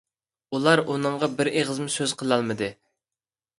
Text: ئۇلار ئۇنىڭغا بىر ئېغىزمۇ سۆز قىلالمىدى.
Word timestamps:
ئۇلار 0.55 0.81
ئۇنىڭغا 0.93 1.29
بىر 1.41 1.51
ئېغىزمۇ 1.53 1.93
سۆز 1.99 2.17
قىلالمىدى. 2.25 2.73